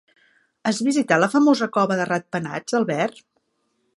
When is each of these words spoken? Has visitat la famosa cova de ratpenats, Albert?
Has 0.69 0.79
visitat 0.87 1.21
la 1.23 1.29
famosa 1.33 1.69
cova 1.77 1.99
de 2.01 2.09
ratpenats, 2.11 2.79
Albert? 2.83 3.23